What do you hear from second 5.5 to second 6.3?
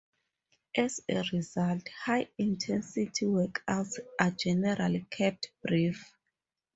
brief.